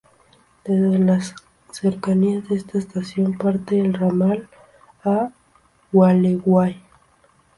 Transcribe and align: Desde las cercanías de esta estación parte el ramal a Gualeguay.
Desde 0.65 0.97
las 0.97 1.35
cercanías 1.71 2.49
de 2.49 2.55
esta 2.55 2.79
estación 2.79 3.37
parte 3.37 3.79
el 3.79 3.93
ramal 3.93 4.49
a 5.03 5.29
Gualeguay. 5.91 6.81